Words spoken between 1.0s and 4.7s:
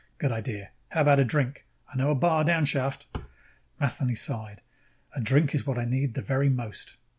about a drink? I know a bar downshaft." Matheny sighed.